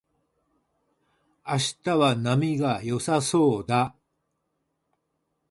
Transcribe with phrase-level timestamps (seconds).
[1.47, 3.95] 明日は波が良さそうだ